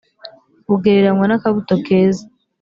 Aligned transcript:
bugereranywa 0.67 1.25
n 1.27 1.33
akabuto 1.37 1.73
keza 1.85 2.23